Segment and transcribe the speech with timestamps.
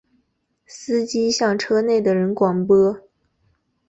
[0.65, 2.99] 司机向车内的人广播